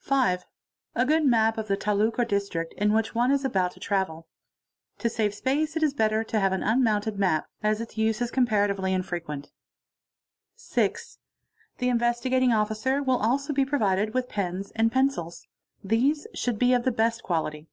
[0.00, 0.44] f 5.
[0.96, 4.24] A good map of the taluq or district in which one is about to itavel.
[4.98, 8.92] To save space it is better to have an unmounted map, as its use aed
[8.92, 9.52] infrequent.
[10.56, 11.18] 6.
[11.78, 15.46] The Investigating Officer will also be provided with pens and ils.
[15.84, 17.68] These should be of the best quality.